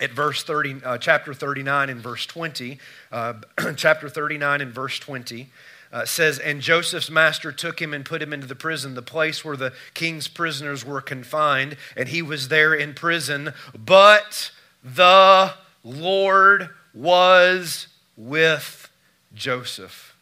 [0.00, 2.78] at verse 30, uh, chapter 39 and verse 20.
[3.10, 3.34] Uh,
[3.76, 5.48] chapter 39 and verse 20
[5.92, 9.44] uh, says, And Joseph's master took him and put him into the prison, the place
[9.44, 13.52] where the king's prisoners were confined, and he was there in prison.
[13.76, 14.50] But
[14.82, 18.90] the Lord was with
[19.34, 20.16] Joseph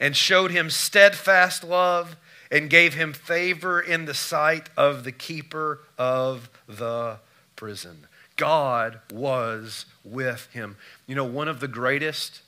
[0.00, 2.16] and showed him steadfast love
[2.50, 7.18] and gave him favor in the sight of the keeper of the
[7.54, 8.06] prison.
[8.36, 10.76] God was with him.
[11.06, 12.40] You know, one of the greatest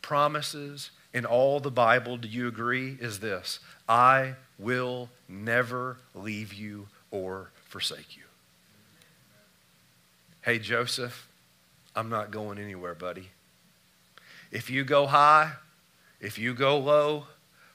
[0.00, 6.86] promises in all the Bible, do you agree, is this I will never leave you
[7.10, 8.22] or forsake you.
[10.42, 11.28] Hey, Joseph,
[11.94, 13.28] I'm not going anywhere, buddy.
[14.50, 15.52] If you go high,
[16.20, 17.26] if you go low,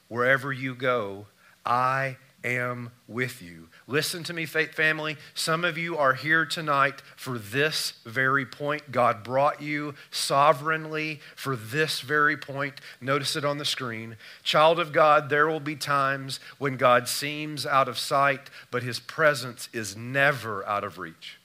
[0.08, 1.26] wherever you go,
[1.64, 3.68] I am with you.
[3.88, 5.16] Listen to me, faith family.
[5.34, 8.92] Some of you are here tonight for this very point.
[8.92, 12.80] God brought you sovereignly for this very point.
[13.00, 14.16] Notice it on the screen.
[14.44, 19.00] Child of God, there will be times when God seems out of sight, but his
[19.00, 21.38] presence is never out of reach.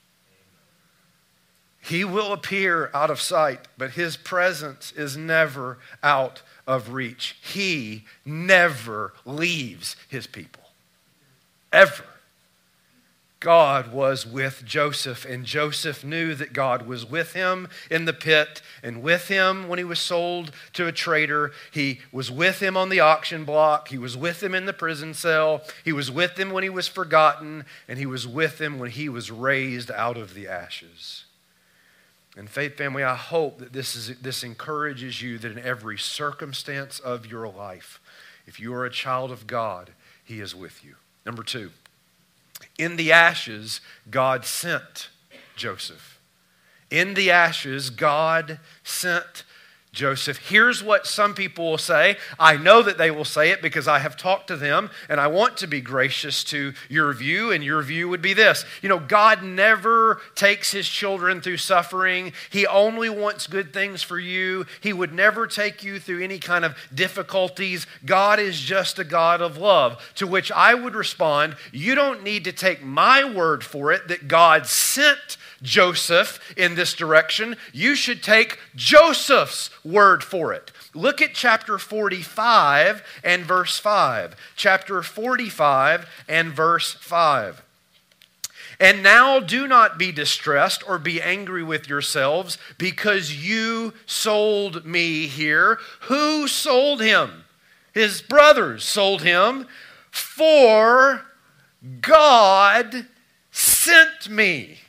[1.84, 7.36] He will appear out of sight, but his presence is never out of reach.
[7.42, 10.62] He never leaves his people.
[11.72, 12.04] Ever.
[13.40, 18.62] God was with Joseph, and Joseph knew that God was with him in the pit
[18.84, 21.50] and with him when he was sold to a trader.
[21.72, 23.88] He was with him on the auction block.
[23.88, 25.62] He was with him in the prison cell.
[25.84, 29.08] He was with him when he was forgotten, and he was with him when he
[29.08, 31.24] was raised out of the ashes.
[32.36, 36.98] And, faith family, I hope that this, is, this encourages you that in every circumstance
[36.98, 38.00] of your life,
[38.46, 39.90] if you are a child of God,
[40.24, 40.94] He is with you.
[41.26, 41.70] Number two,
[42.78, 45.10] in the ashes, God sent
[45.56, 46.20] Joseph.
[46.90, 49.44] In the ashes, God sent
[49.92, 50.38] Joseph.
[50.48, 52.16] Here's what some people will say.
[52.38, 55.26] I know that they will say it because I have talked to them, and I
[55.26, 58.98] want to be gracious to your view, and your view would be this You know,
[58.98, 64.64] God never takes his children through suffering, He only wants good things for you.
[64.80, 67.86] He would never take you through any kind of difficulties.
[68.02, 70.02] God is just a God of love.
[70.14, 74.26] To which I would respond, You don't need to take my word for it that
[74.26, 77.56] God sent Joseph in this direction.
[77.72, 80.70] You should take Joseph's word for it.
[80.94, 84.36] Look at chapter 45 and verse 5.
[84.56, 87.62] Chapter 45 and verse 5.
[88.80, 95.28] And now do not be distressed or be angry with yourselves because you sold me
[95.28, 95.78] here.
[96.02, 97.44] Who sold him?
[97.94, 99.68] His brothers sold him.
[100.10, 101.22] For
[102.00, 103.06] God
[103.50, 104.81] sent me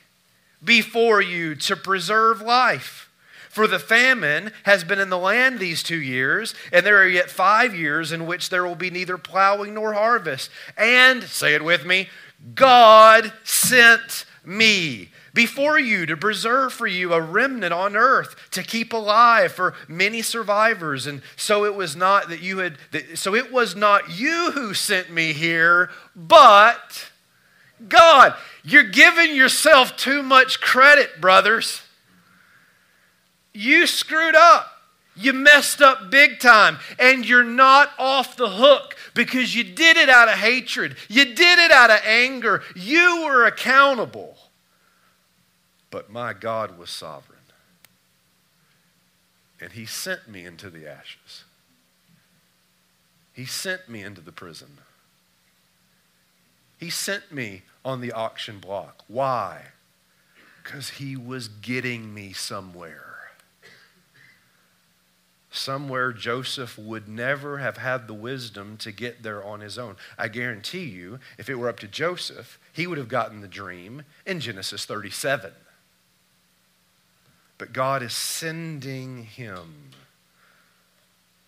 [0.64, 3.10] before you to preserve life.
[3.48, 7.30] For the famine has been in the land these two years, and there are yet
[7.30, 10.50] five years in which there will be neither plowing nor harvest.
[10.76, 12.08] And, say it with me,
[12.56, 18.92] God sent me before you to preserve for you a remnant on earth to keep
[18.92, 22.78] alive for many survivors and so it was not that you had
[23.14, 27.10] so it was not you who sent me here but
[27.88, 31.82] God you're giving yourself too much credit, brothers.
[33.52, 34.70] You screwed up.
[35.16, 40.08] You messed up big time, and you're not off the hook because you did it
[40.08, 40.96] out of hatred.
[41.08, 42.64] You did it out of anger.
[42.74, 44.36] You were accountable.
[45.92, 47.30] But my God was sovereign.
[49.60, 51.44] and he sent me into the ashes.
[53.32, 54.78] He sent me into the prison.
[56.84, 59.04] He sent me on the auction block.
[59.08, 59.68] Why?
[60.62, 63.30] Because he was getting me somewhere.
[65.50, 69.96] Somewhere Joseph would never have had the wisdom to get there on his own.
[70.18, 74.02] I guarantee you, if it were up to Joseph, he would have gotten the dream
[74.26, 75.52] in Genesis 37.
[77.56, 79.92] But God is sending him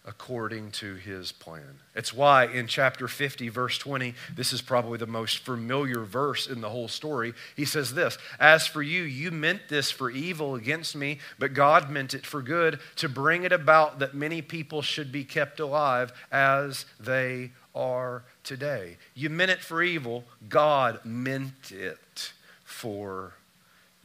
[0.06, 1.80] according to his plan.
[1.94, 6.60] It's why in chapter 50, verse 20, this is probably the most familiar verse in
[6.60, 7.34] the whole story.
[7.56, 11.90] He says this As for you, you meant this for evil against me, but God
[11.90, 16.12] meant it for good to bring it about that many people should be kept alive
[16.30, 18.96] as they are today.
[19.14, 22.32] You meant it for evil, God meant it
[22.64, 23.34] for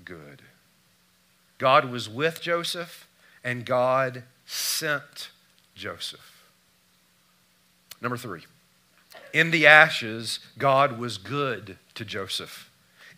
[0.03, 0.41] good.
[1.57, 3.07] God was with Joseph,
[3.43, 5.30] and God sent
[5.81, 6.43] Joseph.
[8.01, 8.43] Number three,
[9.33, 12.69] in the ashes, God was good to Joseph.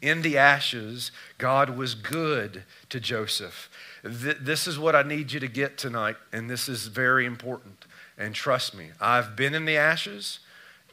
[0.01, 3.69] In the ashes, God was good to Joseph.
[4.03, 7.85] This is what I need you to get tonight, and this is very important.
[8.17, 10.39] And trust me, I've been in the ashes,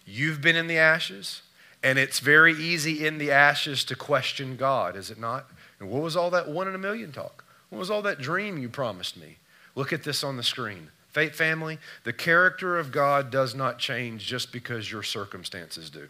[0.05, 1.43] you've been in the ashes,
[1.83, 5.47] and it's very easy in the ashes to question God, is it not?
[5.79, 7.45] And what was all that one in a million talk?
[7.69, 9.37] What was all that dream you promised me?
[9.77, 10.91] Look at this on the screen.
[11.13, 16.09] Faith family, the character of God does not change just because your circumstances do.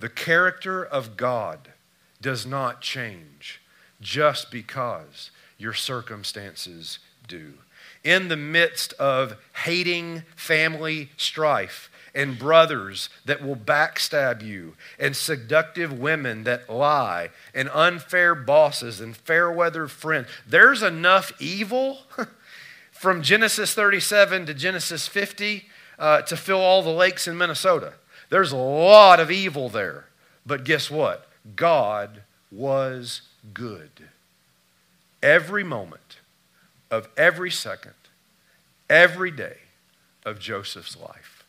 [0.00, 1.72] The character of God
[2.20, 3.60] does not change
[4.00, 7.54] just because your circumstances do.
[8.02, 15.92] In the midst of hating family strife, and brothers that will backstab you, and seductive
[15.92, 20.26] women that lie, and unfair bosses and fair weather friends.
[20.48, 21.98] There's enough evil
[23.06, 27.92] from Genesis 37 to Genesis 50 uh, to fill all the lakes in Minnesota.
[28.30, 30.06] There's a lot of evil there.
[30.44, 31.28] But guess what?
[31.54, 33.20] God was
[33.54, 34.08] good.
[35.22, 36.18] Every moment
[36.90, 37.94] of every second,
[38.90, 39.58] every day
[40.24, 41.44] of Joseph's life.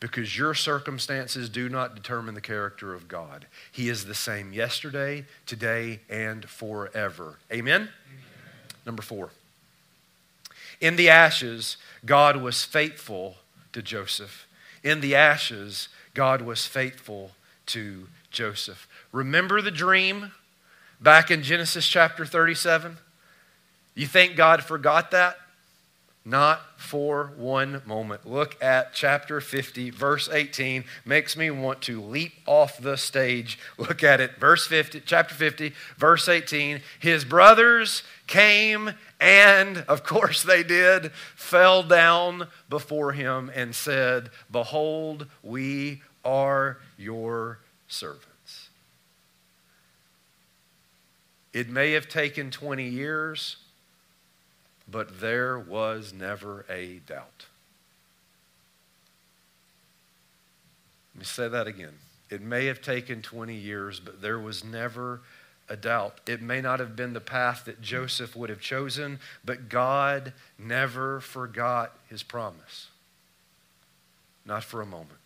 [0.00, 3.44] Because your circumstances do not determine the character of God.
[3.70, 7.40] He is the same yesterday, today, and forever.
[7.52, 7.82] Amen?
[7.82, 7.90] Amen.
[8.86, 9.28] Number four.
[10.80, 13.36] In the ashes, God was faithful
[13.72, 14.46] to Joseph.
[14.82, 17.32] In the ashes, God was faithful
[17.66, 18.88] to Joseph.
[19.12, 20.32] Remember the dream
[21.00, 22.98] back in Genesis chapter 37?
[23.94, 25.36] You think God forgot that?
[26.26, 28.26] Not for one moment.
[28.26, 30.84] Look at chapter 50, verse 18.
[31.04, 33.58] Makes me want to leap off the stage.
[33.76, 34.36] Look at it.
[34.38, 36.80] Verse 50, chapter 50, verse 18.
[36.98, 38.92] His brothers came
[39.24, 47.58] and, of course they did, fell down before him and said, Behold, we are your
[47.88, 48.68] servants.
[51.52, 53.56] It may have taken 20 years
[54.90, 57.46] but there was never a doubt.
[61.14, 61.94] Let me say that again.
[62.30, 65.20] It may have taken 20 years, but there was never
[65.68, 66.20] a doubt.
[66.26, 71.20] It may not have been the path that Joseph would have chosen, but God never
[71.20, 72.88] forgot his promise.
[74.44, 75.18] Not for a moment.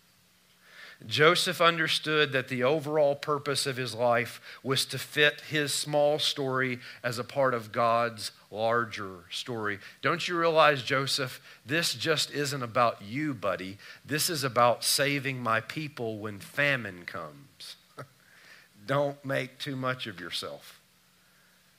[1.07, 6.79] Joseph understood that the overall purpose of his life was to fit his small story
[7.03, 9.79] as a part of God's larger story.
[10.01, 13.77] Don't you realize, Joseph, this just isn't about you, buddy.
[14.05, 17.77] This is about saving my people when famine comes.
[18.89, 20.79] Don't make too much of yourself.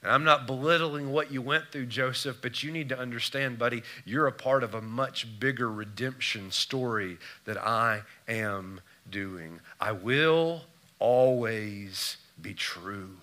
[0.00, 3.82] And I'm not belittling what you went through, Joseph, but you need to understand, buddy,
[4.04, 8.80] you're a part of a much bigger redemption story that I am
[9.10, 9.58] doing.
[9.80, 10.62] I will
[11.00, 13.16] always be true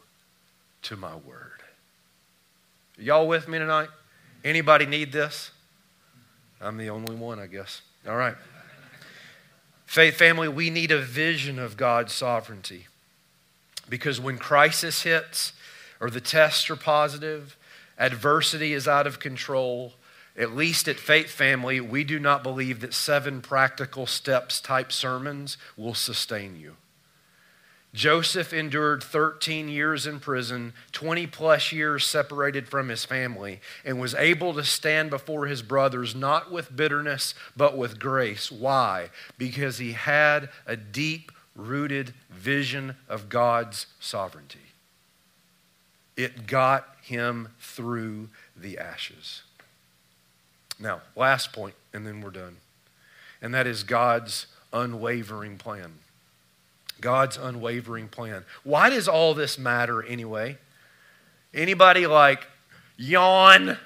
[0.81, 1.63] to my word.
[2.97, 3.87] Y'all with me tonight?
[4.43, 5.51] Anybody need this?
[6.59, 7.83] I'm the only one, I guess.
[8.05, 8.35] All right.
[9.85, 12.87] Faith family, we need a vision of God's sovereignty.
[13.89, 15.53] Because when crisis hits,
[15.99, 17.57] or the tests are positive,
[17.97, 19.93] adversity is out of control,
[20.37, 25.57] at least at Faith Family, we do not believe that seven practical steps type sermons
[25.75, 26.75] will sustain you.
[27.93, 34.13] Joseph endured 13 years in prison, 20 plus years separated from his family, and was
[34.13, 38.51] able to stand before his brothers not with bitterness, but with grace.
[38.51, 39.09] Why?
[39.39, 44.59] Because he had a deep rooted vision of God's sovereignty.
[46.15, 49.41] It got him through the ashes.
[50.79, 52.57] Now, last point, and then we're done.
[53.41, 55.93] And that is God's unwavering plan.
[57.01, 58.45] God's unwavering plan.
[58.63, 60.57] Why does all this matter anyway?
[61.53, 62.45] Anybody like
[62.97, 63.77] yawn,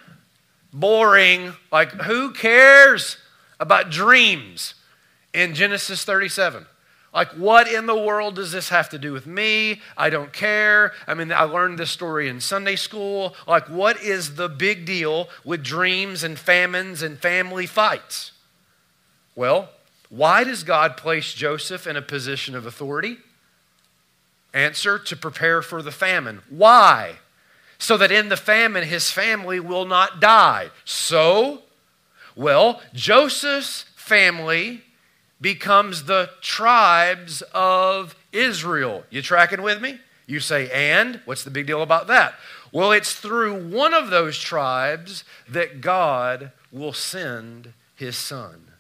[0.74, 3.18] boring, like who cares
[3.60, 4.76] about dreams
[5.34, 6.66] in Genesis 37?
[7.14, 9.82] Like, what in the world does this have to do with me?
[9.98, 10.94] I don't care.
[11.06, 13.36] I mean, I learned this story in Sunday school.
[13.46, 18.32] Like, what is the big deal with dreams and famines and family fights?
[19.36, 19.70] Well,
[20.10, 23.18] why does God place Joseph in a position of authority?
[24.54, 26.42] Answer to prepare for the famine.
[26.50, 27.16] Why?
[27.78, 30.70] So that in the famine his family will not die.
[30.86, 31.64] So,
[32.36, 34.84] well, Joseph's family
[35.42, 39.04] becomes the tribes of Israel.
[39.10, 40.00] You tracking with me?
[40.28, 41.20] You say, and?
[41.26, 42.36] What's the big deal about that?
[42.72, 48.71] Well, it's through one of those tribes that God will send his son.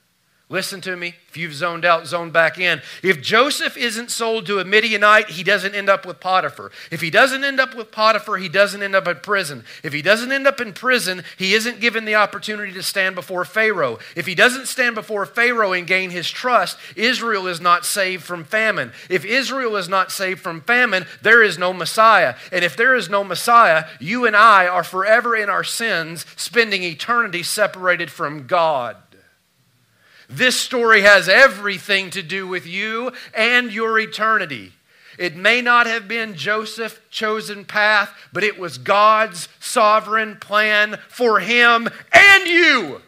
[0.51, 1.15] Listen to me.
[1.29, 2.81] If you've zoned out, zone back in.
[3.01, 6.71] If Joseph isn't sold to a Midianite, he doesn't end up with Potiphar.
[6.91, 9.63] If he doesn't end up with Potiphar, he doesn't end up in prison.
[9.81, 13.45] If he doesn't end up in prison, he isn't given the opportunity to stand before
[13.45, 13.97] Pharaoh.
[14.13, 18.43] If he doesn't stand before Pharaoh and gain his trust, Israel is not saved from
[18.43, 18.91] famine.
[19.09, 22.35] If Israel is not saved from famine, there is no Messiah.
[22.51, 26.83] And if there is no Messiah, you and I are forever in our sins, spending
[26.83, 28.97] eternity separated from God.
[30.31, 34.71] This story has everything to do with you and your eternity.
[35.19, 41.41] It may not have been Joseph's chosen path, but it was God's sovereign plan for
[41.41, 43.01] him and you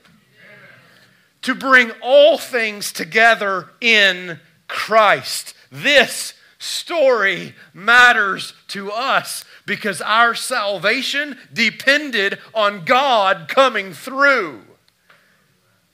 [1.44, 5.54] to bring all things together in Christ.
[5.72, 14.62] This story matters to us because our salvation depended on God coming through.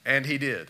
[0.05, 0.69] And He did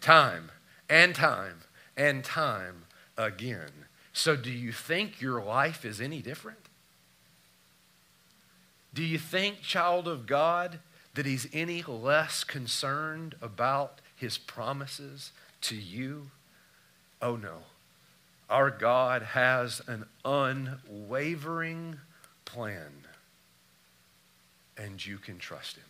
[0.00, 0.50] time
[0.88, 1.60] and time
[1.96, 2.84] and time
[3.16, 3.70] again.
[4.12, 6.58] So, do you think your life is any different?
[8.92, 10.80] Do you think, child of God,
[11.14, 15.32] that He's any less concerned about His promises
[15.62, 16.30] to you?
[17.22, 17.58] Oh, no.
[18.48, 22.00] Our God has an unwavering
[22.44, 23.06] plan,
[24.76, 25.84] and you can trust Him.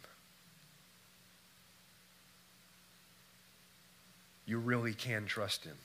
[4.46, 5.76] You really can trust him.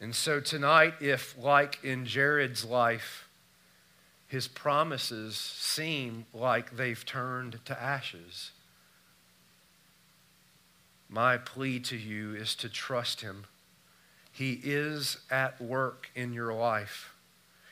[0.00, 3.28] And so tonight, if like in Jarryd's life,
[4.28, 8.52] his promises seem like they've turned to ashes,
[11.08, 13.46] my plea to you is to trust him.
[14.30, 17.14] He is at work in your life.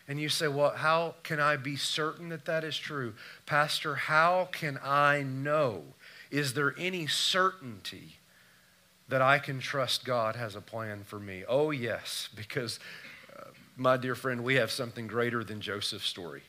[0.09, 3.15] And you say, Well, how can I be certain that that is true?
[3.45, 5.83] Pastor, how can I know?
[6.31, 8.17] Is there any certainty
[9.09, 11.45] that I can trust God has a plan for me.
[11.49, 12.81] Oh, yes, because,
[13.39, 16.43] uh, my dear friend, we have something greater than Joseph's story.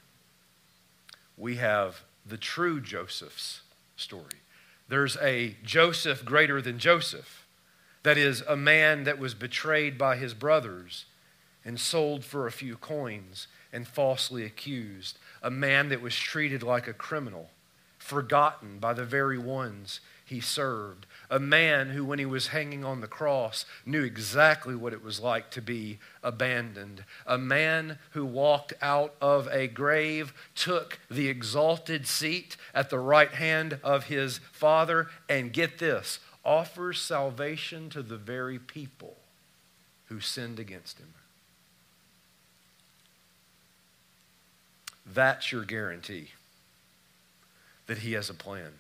[1.38, 3.62] We have the true Joseph's
[3.96, 4.42] story.
[4.88, 7.46] There's a Joseph greater than Joseph.
[8.04, 11.06] That is, a man that was betrayed by his brothers
[11.66, 15.20] and sold for a few coins and falsely accused.
[15.44, 17.50] A man that was treated like a criminal,
[18.00, 21.06] forgotten by the very ones he served.
[21.30, 25.22] A man who, when he was hanging on the cross, knew exactly what it was
[25.22, 27.06] like to be abandoned.
[27.26, 33.32] A man who walked out of a grave, took the exalted seat at the right
[33.32, 39.16] hand of his Father, and get this, offers salvation to the very people
[40.08, 41.14] who sinned against him.
[45.06, 46.32] That's your guarantee
[47.86, 48.74] that he has a plan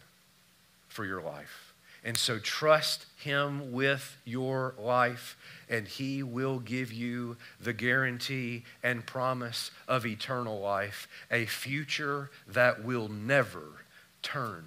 [0.97, 1.75] for your life.
[2.03, 5.37] And so trust Him with your life,
[5.69, 12.83] and He will give you the guarantee and promise of eternal life, a future that
[12.83, 13.85] will never
[14.23, 14.65] turn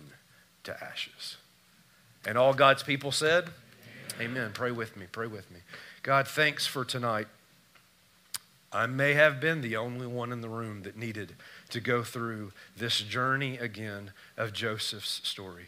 [0.63, 1.37] to ashes.
[2.25, 3.49] And all God's people said,
[4.21, 4.31] Amen.
[4.31, 4.51] Amen.
[4.55, 5.07] Pray with me.
[5.11, 5.59] Pray with me.
[6.05, 7.27] God, thanks for tonight.
[8.73, 11.33] I may have been the only one in the room that needed
[11.71, 15.67] to go through this journey again of Joseph's story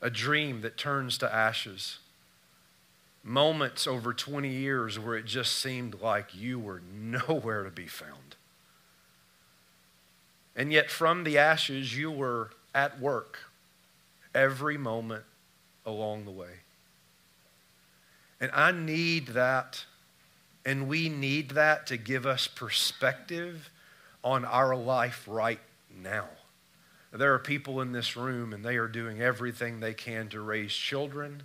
[0.00, 1.98] a dream that turns to ashes.
[3.22, 8.36] Moments over 20 years where it just seemed like you were nowhere to be found.
[10.54, 13.38] And yet, from the ashes, you were at work
[14.34, 15.24] every moment
[15.84, 16.60] along the way.
[18.40, 19.84] And I need that,
[20.64, 23.70] and we need that to give us perspective
[24.22, 25.60] on our life right
[25.94, 26.28] now.
[27.16, 30.72] There are people in this room, and they are doing everything they can to raise
[30.72, 31.44] children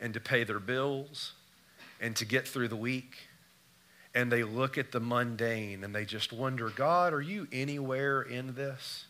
[0.00, 1.32] and to pay their bills
[2.00, 3.28] and to get through the week.
[4.14, 8.54] And they look at the mundane and they just wonder, God, are you anywhere in
[8.54, 9.06] this?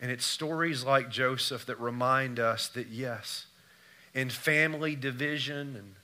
[0.00, 3.46] And it's stories like Joseph that remind us that, yes,
[4.12, 5.94] in family division and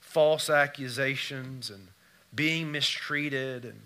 [0.00, 1.88] false accusations and
[2.34, 3.80] being mistreated and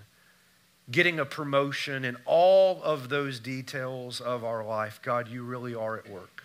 [0.93, 5.99] getting a promotion and all of those details of our life, God, you really are
[5.99, 6.45] at work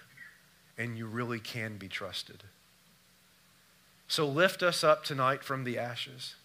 [0.78, 2.44] and you really can be trusted.
[4.08, 6.36] So lift us up tonight from the ashes.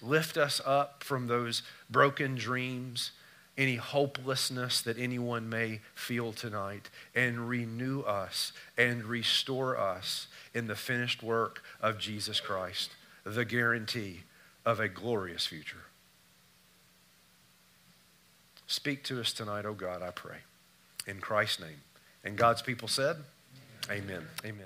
[0.00, 3.10] Lift us up from those broken dreams,
[3.58, 10.76] any hopelessness that anyone may feel tonight, and renew us and restore us in the
[10.76, 12.90] finished work of Jesus Christ,
[13.24, 14.22] the guarantee
[14.64, 15.84] of a glorious future.
[18.72, 20.38] Speak to us tonight, oh God, I pray.
[21.06, 21.82] In Christ's name.
[22.24, 23.16] And God's people said,
[23.90, 24.22] Amen.
[24.46, 24.60] Amen.